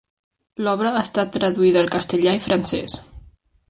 [0.67, 3.01] L'obra ha estat traduïda al castellà i francès.